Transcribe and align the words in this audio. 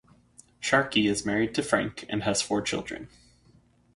Sharkey 0.59 1.05
is 1.05 1.27
married 1.27 1.53
to 1.53 1.61
Frank 1.61 2.07
and 2.09 2.23
has 2.23 2.41
four 2.41 2.63
children. 2.63 3.07